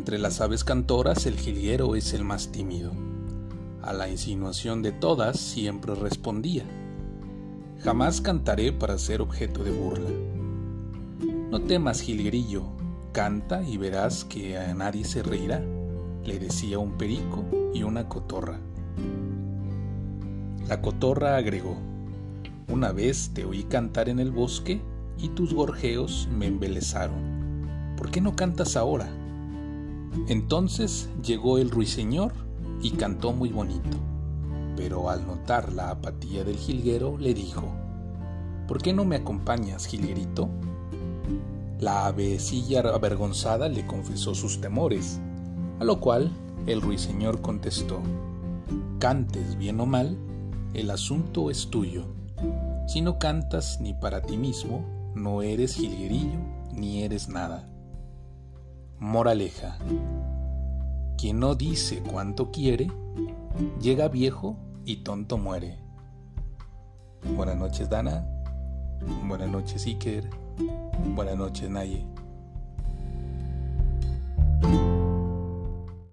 [0.00, 2.90] Entre las aves cantoras el jilguero es el más tímido.
[3.82, 6.64] A la insinuación de todas siempre respondía.
[7.80, 10.08] Jamás cantaré para ser objeto de burla.
[11.50, 12.64] No temas, jilguerillo,
[13.12, 15.62] canta y verás que a nadie se reirá,
[16.24, 17.44] le decía un perico
[17.74, 18.58] y una cotorra.
[20.66, 21.76] La cotorra agregó,
[22.68, 24.80] una vez te oí cantar en el bosque
[25.18, 27.94] y tus gorjeos me embelezaron.
[27.98, 29.10] ¿Por qué no cantas ahora?
[30.28, 32.32] Entonces llegó el ruiseñor
[32.82, 33.96] y cantó muy bonito,
[34.76, 37.64] pero al notar la apatía del jilguero le dijo,
[38.66, 40.48] ¿Por qué no me acompañas, jilguerito?
[41.80, 45.20] La avecilla avergonzada le confesó sus temores,
[45.80, 46.30] a lo cual
[46.66, 48.00] el ruiseñor contestó,
[48.98, 50.16] Cantes bien o mal,
[50.74, 52.04] el asunto es tuyo.
[52.86, 54.84] Si no cantas ni para ti mismo,
[55.14, 56.38] no eres jilguerillo
[56.72, 57.68] ni eres nada.
[59.00, 59.78] Moraleja.
[61.16, 62.88] Quien no dice cuánto quiere,
[63.80, 65.78] llega viejo y tonto muere.
[67.34, 68.26] Buenas noches, Dana.
[69.26, 70.28] Buenas noches, Iker.
[71.14, 72.04] Buenas noches, Naye.